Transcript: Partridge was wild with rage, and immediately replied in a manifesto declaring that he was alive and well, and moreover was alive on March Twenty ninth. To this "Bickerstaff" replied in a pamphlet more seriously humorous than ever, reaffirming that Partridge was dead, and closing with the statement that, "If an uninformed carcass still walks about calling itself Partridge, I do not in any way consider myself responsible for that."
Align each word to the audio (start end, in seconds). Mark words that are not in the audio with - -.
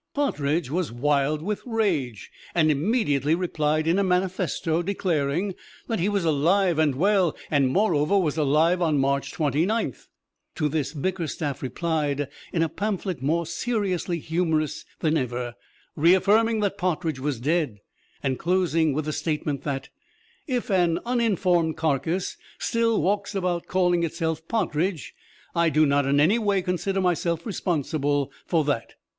Partridge 0.15 0.71
was 0.71 0.91
wild 0.91 1.43
with 1.43 1.61
rage, 1.63 2.31
and 2.55 2.71
immediately 2.71 3.35
replied 3.35 3.85
in 3.85 3.99
a 3.99 4.03
manifesto 4.03 4.81
declaring 4.81 5.53
that 5.87 5.99
he 5.99 6.09
was 6.09 6.25
alive 6.25 6.79
and 6.79 6.95
well, 6.95 7.37
and 7.51 7.67
moreover 7.67 8.17
was 8.17 8.35
alive 8.35 8.81
on 8.81 8.97
March 8.97 9.31
Twenty 9.31 9.63
ninth. 9.63 10.07
To 10.55 10.67
this 10.67 10.93
"Bickerstaff" 10.95 11.61
replied 11.61 12.29
in 12.51 12.63
a 12.63 12.67
pamphlet 12.67 13.21
more 13.21 13.45
seriously 13.45 14.17
humorous 14.17 14.85
than 15.01 15.17
ever, 15.17 15.53
reaffirming 15.95 16.61
that 16.61 16.79
Partridge 16.79 17.19
was 17.19 17.39
dead, 17.39 17.77
and 18.23 18.39
closing 18.39 18.93
with 18.93 19.05
the 19.05 19.13
statement 19.13 19.61
that, 19.65 19.89
"If 20.47 20.71
an 20.71 20.97
uninformed 21.05 21.77
carcass 21.77 22.37
still 22.57 23.03
walks 23.03 23.35
about 23.35 23.67
calling 23.67 24.01
itself 24.03 24.47
Partridge, 24.47 25.13
I 25.53 25.69
do 25.69 25.85
not 25.85 26.07
in 26.07 26.19
any 26.19 26.39
way 26.39 26.63
consider 26.63 27.01
myself 27.01 27.45
responsible 27.45 28.31
for 28.47 28.63
that." 28.63 28.95